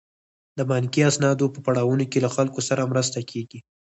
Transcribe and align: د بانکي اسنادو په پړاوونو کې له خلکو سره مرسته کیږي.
د 0.57 0.59
بانکي 0.69 1.01
اسنادو 1.09 1.45
په 1.53 1.59
پړاوونو 1.65 2.05
کې 2.11 2.19
له 2.25 2.29
خلکو 2.35 2.59
سره 2.69 2.89
مرسته 2.91 3.19
کیږي. 3.31 3.59